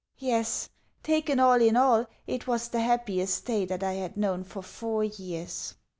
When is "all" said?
1.39-1.61, 1.77-2.07